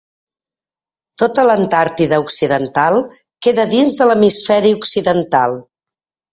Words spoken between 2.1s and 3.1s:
Occidental